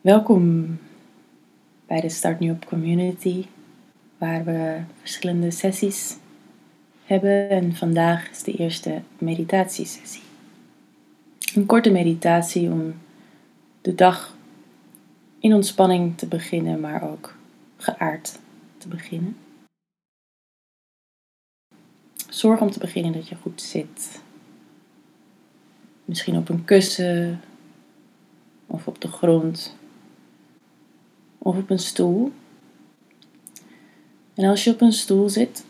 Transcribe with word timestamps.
Welkom 0.00 0.78
bij 1.86 2.00
de 2.00 2.08
Start 2.08 2.40
New 2.40 2.50
Up 2.50 2.64
Community, 2.64 3.46
waar 4.18 4.44
we 4.44 4.80
verschillende 4.98 5.50
sessies 5.50 6.16
hebben 7.04 7.50
en 7.50 7.74
vandaag 7.74 8.30
is 8.30 8.42
de 8.42 8.52
eerste 8.52 9.02
meditatiesessie. 9.18 10.22
Een 11.54 11.66
korte 11.66 11.90
meditatie 11.90 12.70
om 12.70 12.94
de 13.80 13.94
dag 13.94 14.36
in 15.38 15.54
ontspanning 15.54 16.18
te 16.18 16.26
beginnen, 16.26 16.80
maar 16.80 17.10
ook 17.10 17.36
geaard 17.76 18.38
te 18.78 18.88
beginnen. 18.88 19.36
Zorg 22.28 22.60
om 22.60 22.70
te 22.70 22.78
beginnen 22.78 23.12
dat 23.12 23.28
je 23.28 23.34
goed 23.34 23.62
zit. 23.62 24.22
Misschien 26.04 26.36
op 26.36 26.48
een 26.48 26.64
kussen 26.64 27.40
of 28.66 28.86
op 28.86 29.00
de 29.00 29.08
grond 29.08 29.78
of 31.42 31.56
op 31.56 31.70
een 31.70 31.78
stoel. 31.78 32.32
En 34.34 34.44
als 34.44 34.64
je 34.64 34.70
op 34.70 34.80
een 34.80 34.92
stoel 34.92 35.28
zit, 35.28 35.64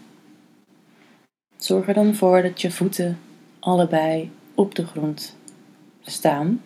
zorg 1.56 1.88
er 1.88 1.94
dan 1.94 2.14
voor 2.14 2.42
dat 2.42 2.60
je 2.60 2.70
voeten 2.70 3.18
allebei 3.58 4.30
op 4.54 4.74
de 4.74 4.86
grond 4.86 5.36
staan. 6.00 6.62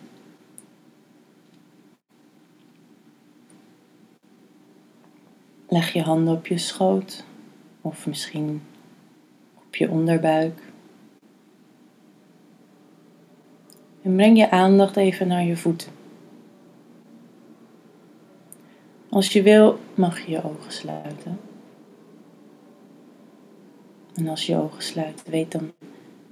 Leg 5.67 5.93
je 5.93 6.01
handen 6.01 6.33
op 6.33 6.47
je 6.47 6.57
schoot 6.57 7.23
of 7.81 8.07
misschien 8.07 8.61
op 9.55 9.75
je 9.75 9.89
onderbuik. 9.89 10.61
En 14.01 14.15
breng 14.15 14.37
je 14.37 14.51
aandacht 14.51 14.97
even 14.97 15.27
naar 15.27 15.43
je 15.43 15.57
voeten. 15.57 16.04
Als 19.15 19.33
je 19.33 19.41
wil, 19.41 19.79
mag 19.93 20.19
je 20.19 20.31
je 20.31 20.43
ogen 20.43 20.71
sluiten. 20.71 21.39
En 24.15 24.27
als 24.27 24.45
je 24.45 24.51
je 24.51 24.59
ogen 24.59 24.83
sluit, 24.83 25.23
weet 25.23 25.51
dan 25.51 25.73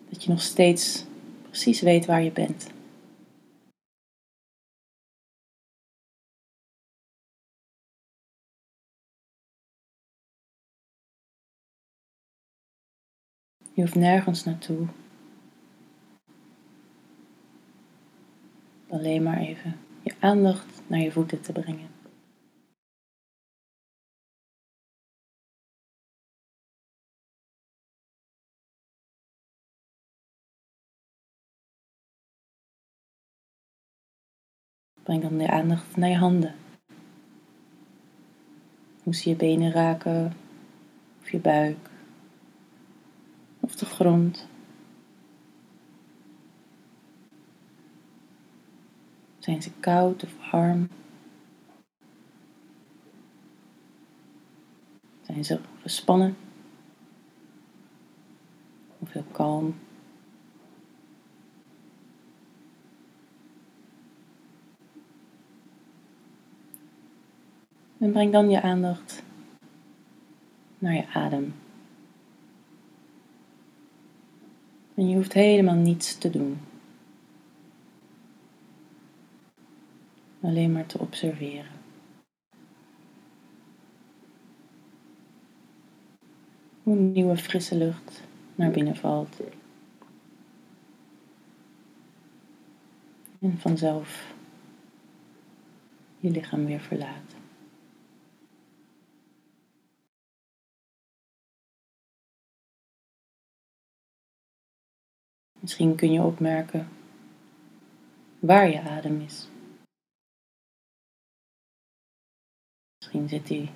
dat 0.10 0.24
je 0.24 0.30
nog 0.30 0.42
steeds 0.42 1.06
precies 1.42 1.82
weet 1.82 2.06
waar 2.06 2.24
je 2.24 2.32
bent. 2.32 2.72
Je 13.74 13.82
hoeft 13.82 13.96
nergens 13.96 14.44
naartoe. 14.44 14.88
Alleen 18.90 19.24
maar 19.24 19.38
even 19.38 19.80
je 20.02 20.14
aandacht 20.20 20.82
naar 20.88 21.00
je 21.00 21.12
voeten 21.12 21.42
te 21.42 21.52
brengen. 21.52 21.93
Breng 35.04 35.22
dan 35.22 35.38
de 35.38 35.50
aandacht 35.50 35.96
naar 35.96 36.10
je 36.10 36.18
handen. 36.18 36.56
Hoe 39.04 39.16
ze 39.16 39.30
je 39.30 39.36
benen 39.36 39.72
raken, 39.72 40.34
of 41.22 41.32
je 41.32 41.40
buik, 41.40 41.90
of 43.60 43.76
de 43.76 43.86
grond. 43.86 44.48
Zijn 49.40 49.62
ze 49.62 49.72
koud 49.80 50.24
of 50.24 50.52
warm? 50.52 50.90
Zijn 55.22 55.46
ze 55.46 55.60
gespannen? 55.82 56.36
Of 59.00 59.12
heel 59.12 59.26
kalm? 59.32 59.76
En 68.04 68.12
breng 68.12 68.32
dan 68.32 68.50
je 68.50 68.62
aandacht 68.62 69.24
naar 70.78 70.94
je 70.94 71.08
adem. 71.14 71.54
En 74.96 75.10
je 75.10 75.16
hoeft 75.16 75.34
helemaal 75.34 75.76
niets 75.76 76.18
te 76.18 76.30
doen. 76.30 76.60
Alleen 80.42 80.72
maar 80.72 80.86
te 80.86 81.00
observeren. 81.00 81.72
Hoe 86.84 86.96
nieuwe 86.96 87.38
frisse 87.38 87.78
lucht 87.78 88.24
naar 88.56 88.72
binnen 88.72 88.96
valt. 88.96 89.40
En 93.40 93.58
vanzelf 93.60 94.34
je 96.20 96.30
lichaam 96.30 96.66
weer 96.66 96.80
verlaat. 96.80 97.43
Misschien 105.64 105.96
kun 105.96 106.12
je 106.12 106.22
opmerken 106.22 106.88
waar 108.40 108.70
je 108.70 108.82
adem 108.82 109.22
is. 109.22 109.48
Misschien 112.98 113.30
zit 113.30 113.50
hij 113.50 113.72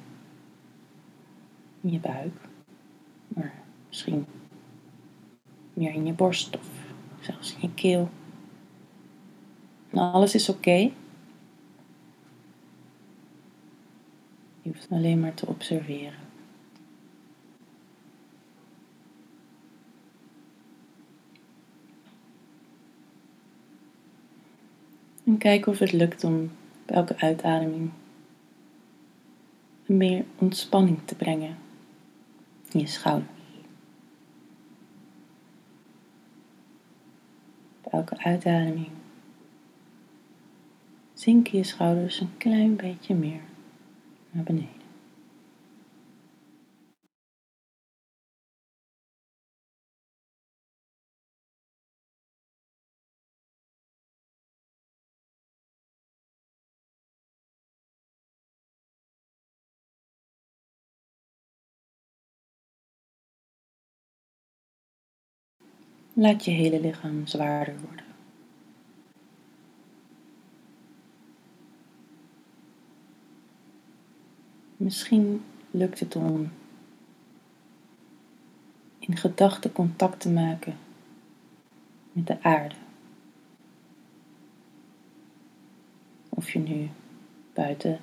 in 1.82 1.92
je 1.92 2.00
buik, 2.00 2.34
maar 3.28 3.64
misschien 3.88 4.26
meer 5.74 5.94
in 5.94 6.06
je 6.06 6.14
borst 6.14 6.58
of 6.58 6.70
zelfs 7.20 7.54
in 7.54 7.62
je 7.62 7.74
keel. 7.74 8.10
Nou, 9.90 10.14
alles 10.14 10.36
is 10.36 10.50
oké. 10.50 10.92
Je 14.62 14.70
hoeft 14.74 14.92
alleen 14.92 15.20
maar 15.20 15.34
te 15.34 15.48
observeren. 15.48 16.27
En 25.28 25.38
kijk 25.38 25.66
of 25.68 25.80
het 25.80 25.92
lukt 25.92 26.24
om 26.24 26.52
bij 26.86 26.96
elke 26.96 27.18
uitademing 27.18 27.92
meer 29.86 30.26
ontspanning 30.38 31.00
te 31.06 31.16
brengen 31.16 31.58
in 32.72 32.80
je 32.80 32.88
schouders. 32.88 33.30
Bij 37.82 37.92
elke 37.92 38.18
uitademing 38.18 38.90
zinken 41.14 41.58
je 41.58 41.64
schouders 41.64 42.20
een 42.20 42.38
klein 42.38 42.76
beetje 42.76 43.16
meer 43.16 43.42
naar 44.32 44.44
beneden. 44.44 44.77
Laat 66.20 66.46
je 66.46 66.52
hele 66.52 66.82
lichaam 66.82 67.28
zwaarder 67.28 67.76
worden. 67.80 68.06
Misschien 74.78 75.44
lukt 75.72 76.00
het 76.00 76.16
om 76.16 76.52
in 79.00 79.18
gedachten 79.18 79.72
contact 79.72 80.20
te 80.20 80.30
maken 80.30 80.78
met 82.12 82.28
de 82.28 82.44
aarde. 82.44 82.76
Of 86.30 86.52
je 86.52 86.60
nu 86.60 86.90
buiten 87.54 88.00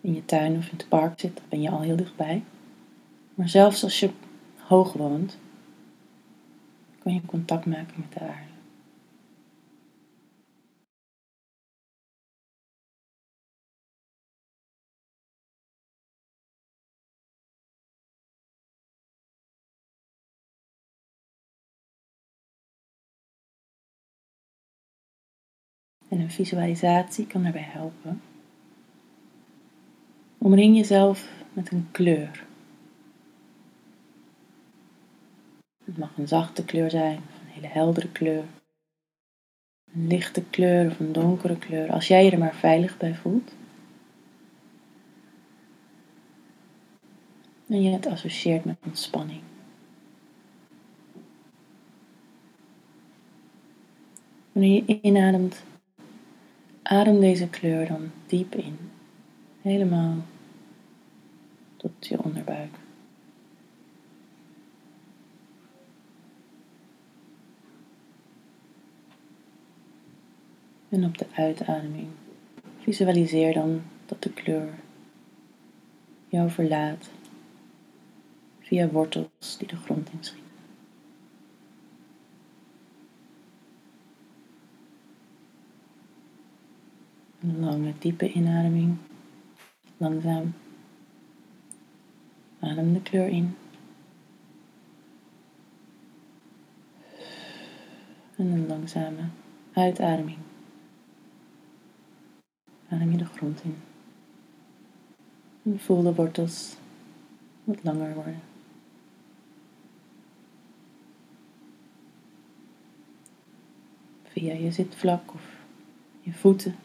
in 0.00 0.14
je 0.14 0.24
tuin 0.24 0.56
of 0.56 0.64
in 0.64 0.76
het 0.76 0.88
park 0.88 1.20
zit, 1.20 1.36
dan 1.36 1.44
ben 1.48 1.60
je 1.60 1.70
al 1.70 1.80
heel 1.80 1.96
dichtbij. 1.96 2.44
Maar 3.34 3.48
zelfs 3.48 3.82
als 3.82 4.00
je 4.00 4.10
hoog 4.56 4.92
woont, 4.92 5.38
kan 7.08 7.16
je 7.16 7.26
contact 7.26 7.66
maken 7.66 7.94
met 8.00 8.12
de 8.12 8.20
aarde. 8.20 8.46
En 26.08 26.20
een 26.20 26.30
visualisatie 26.30 27.26
kan 27.26 27.42
daarbij 27.42 27.62
helpen 27.62 28.22
Omring 30.38 30.76
jezelf 30.76 31.28
met 31.52 31.72
een 31.72 31.88
kleur. 31.90 32.47
Het 35.88 35.98
mag 35.98 36.16
een 36.16 36.28
zachte 36.28 36.64
kleur 36.64 36.90
zijn, 36.90 37.16
of 37.16 37.40
een 37.40 37.52
hele 37.52 37.66
heldere 37.66 38.08
kleur. 38.08 38.44
Een 39.94 40.06
lichte 40.06 40.42
kleur 40.50 40.90
of 40.90 40.98
een 41.00 41.12
donkere 41.12 41.58
kleur, 41.58 41.92
als 41.92 42.08
jij 42.08 42.24
je 42.24 42.30
er 42.30 42.38
maar 42.38 42.54
veilig 42.54 42.96
bij 42.96 43.14
voelt. 43.14 43.52
En 47.66 47.82
je 47.82 47.90
het 47.90 48.06
associeert 48.06 48.64
met 48.64 48.76
ontspanning. 48.84 49.40
Wanneer 54.52 54.82
je 54.86 55.00
inademt, 55.00 55.62
adem 56.82 57.20
deze 57.20 57.48
kleur 57.48 57.86
dan 57.86 58.10
diep 58.26 58.54
in. 58.54 58.78
Helemaal 59.62 60.16
tot 61.76 61.92
je 62.00 62.22
onderbuik. 62.22 62.77
En 70.88 71.04
op 71.04 71.18
de 71.18 71.26
uitademing 71.32 72.08
visualiseer 72.78 73.54
dan 73.54 73.82
dat 74.06 74.22
de 74.22 74.32
kleur 74.32 74.74
jou 76.28 76.50
verlaat 76.50 77.10
via 78.60 78.88
wortels 78.88 79.56
die 79.58 79.68
de 79.68 79.76
grond 79.76 80.10
inschieten. 80.10 80.46
Een 87.40 87.60
lange, 87.60 87.92
diepe 87.98 88.32
inademing. 88.32 88.96
Langzaam. 89.96 90.54
Adem 92.60 92.92
de 92.92 93.02
kleur 93.02 93.28
in. 93.28 93.56
En 98.36 98.46
een 98.46 98.66
langzame 98.66 99.22
uitademing. 99.72 100.47
Adem 102.88 103.10
je 103.10 103.16
de 103.16 103.24
grond 103.24 103.62
in. 103.64 103.76
En 105.62 105.80
voel 105.80 106.02
de 106.02 106.14
wortels 106.14 106.76
wat 107.64 107.82
langer 107.82 108.14
worden. 108.14 108.40
Via 114.24 114.54
je 114.54 114.72
zitvlak 114.72 115.34
of 115.34 115.42
je 116.20 116.32
voeten 116.32 116.76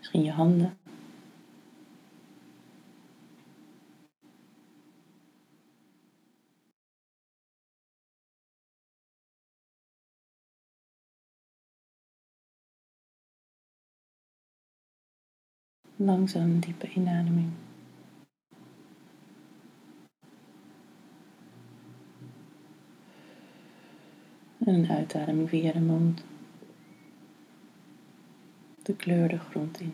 Misschien 0.00 0.24
je 0.24 0.32
handen. 0.32 0.78
Langzaam 16.02 16.60
diepe 16.60 16.88
inademing. 16.94 17.50
En 24.58 24.74
een 24.74 24.88
uitademing 24.90 25.48
via 25.48 25.72
de 25.72 25.80
mond 25.80 26.24
de 28.82 28.96
kleur 28.96 29.28
de 29.28 29.38
grond 29.38 29.80
in. 29.80 29.92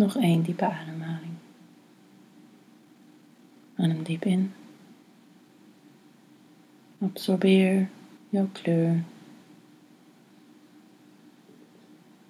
Nog 0.00 0.16
één 0.16 0.42
diepe 0.42 0.64
ademhaling. 0.64 1.34
Adem 3.76 4.02
diep 4.02 4.24
in. 4.24 4.52
Absorbeer 6.98 7.88
jouw 8.28 8.48
kleur. 8.52 9.02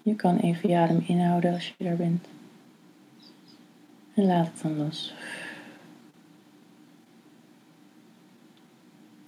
Je 0.03 0.15
kan 0.17 0.37
even 0.37 0.69
je 0.69 0.77
adem 0.77 1.05
inhouden 1.07 1.53
als 1.53 1.75
je 1.79 1.85
er 1.85 1.97
bent. 1.97 2.27
En 4.15 4.27
laat 4.27 4.47
het 4.47 4.63
dan 4.63 4.77
los. 4.77 5.15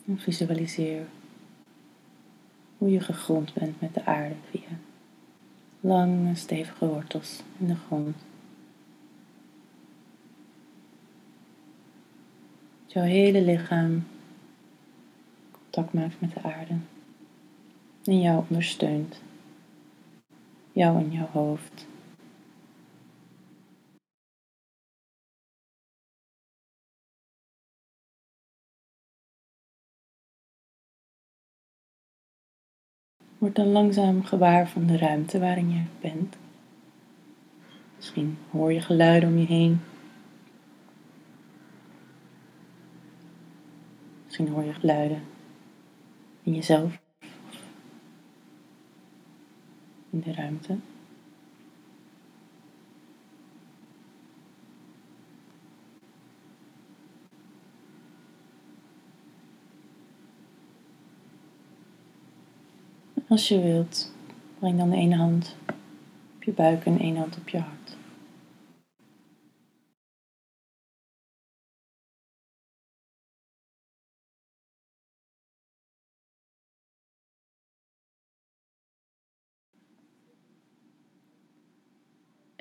En 0.07 0.19
visualiseer 0.19 1.07
hoe 2.79 2.91
je 2.91 3.01
gegrond 3.01 3.55
bent 3.55 3.81
met 3.81 3.95
de 3.95 4.05
aarde 4.05 4.37
via 4.51 4.79
lange 5.81 6.35
stevige 6.35 6.87
wortels 6.87 7.43
in 7.59 7.67
de 7.67 7.77
grond. 7.87 8.17
Jouw 12.93 13.05
hele 13.05 13.43
lichaam 13.43 14.07
contact 15.51 15.93
maakt 15.93 16.21
met 16.21 16.33
de 16.35 16.43
aarde 16.43 16.75
en 18.05 18.21
jou 18.21 18.45
ondersteunt. 18.49 19.21
Jou 20.73 20.99
en 20.99 21.11
jouw 21.11 21.29
hoofd. 21.33 21.87
Word 33.39 33.55
dan 33.55 33.69
langzaam 33.69 34.25
gewaar 34.25 34.69
van 34.69 34.87
de 34.87 34.97
ruimte 34.97 35.39
waarin 35.39 35.71
je 35.71 35.83
bent. 36.01 36.37
Misschien 37.97 38.39
hoor 38.51 38.73
je 38.73 38.81
geluiden 38.81 39.29
om 39.29 39.39
je 39.39 39.47
heen. 39.47 39.81
Misschien 44.33 44.55
hoor 44.55 44.65
je 44.65 44.73
geluiden 44.73 45.23
in 46.43 46.55
jezelf 46.55 47.01
in 50.11 50.21
de 50.21 50.33
ruimte. 50.33 50.77
Als 63.29 63.49
je 63.49 63.61
wilt, 63.61 64.13
breng 64.59 64.79
dan 64.79 64.91
de 64.91 64.97
ene 64.97 65.17
hand 65.17 65.57
op 66.35 66.43
je 66.43 66.53
buik 66.53 66.85
en 66.85 66.99
één 66.99 67.17
hand 67.17 67.37
op 67.37 67.49
je 67.49 67.59
hart. 67.59 67.97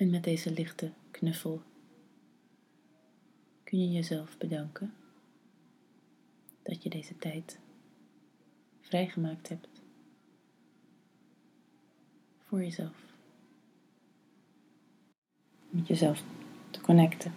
En 0.01 0.09
met 0.09 0.23
deze 0.23 0.51
lichte 0.51 0.91
knuffel 1.11 1.61
kun 3.63 3.79
je 3.79 3.91
jezelf 3.91 4.37
bedanken 4.37 4.93
dat 6.63 6.83
je 6.83 6.89
deze 6.89 7.17
tijd 7.17 7.59
vrijgemaakt 8.79 9.49
hebt 9.49 9.67
voor 12.45 12.63
jezelf. 12.63 13.05
Met 15.69 15.87
jezelf 15.87 16.23
te 16.71 16.81
connecten. 16.81 17.33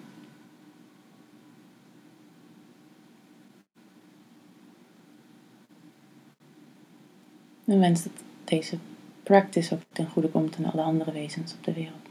En 7.64 7.78
wens 7.78 8.02
dat 8.02 8.12
deze 8.44 8.78
practice 9.23 9.75
ook 9.75 9.83
ten 9.92 10.09
goede 10.09 10.28
komt 10.28 10.56
aan 10.56 10.73
alle 10.73 10.83
andere 10.83 11.12
wezens 11.12 11.54
op 11.54 11.64
de 11.64 11.73
wereld. 11.73 12.03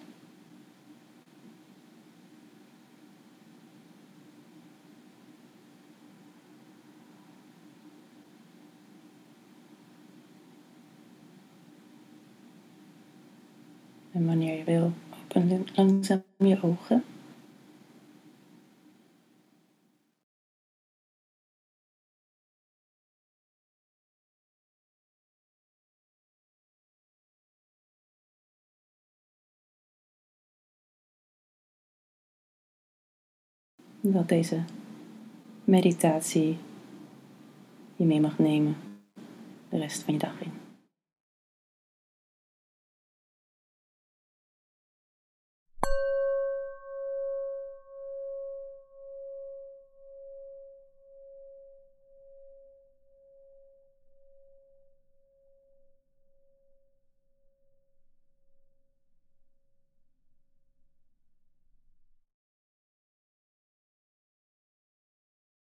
En 14.14 14.26
wanneer 14.26 14.58
je 14.58 14.64
wil, 14.64 14.92
open 15.24 15.66
langzaam 15.76 16.24
je 16.38 16.62
ogen. 16.62 17.04
Dat 34.02 34.30
deze 34.30 34.64
meditatie 35.64 36.58
je 37.96 38.06
mee 38.06 38.22
mag 38.22 38.38
nemen 38.38 38.76
de 39.70 39.78
rest 39.78 40.04
van 40.04 40.14
je 40.14 40.20
dag 40.20 40.42
in. 40.42 40.63